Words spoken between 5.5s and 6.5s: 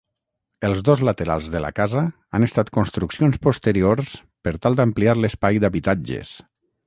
d'habitatges.